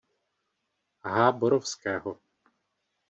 H. 1.15 1.31
Borovského. 1.37 2.11